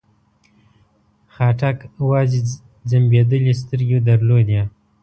خاټک 1.33 1.77
وازې 2.09 2.39
ځمبېدلې 2.89 3.53
سترګې 3.61 3.99
درلودې. 4.09 4.61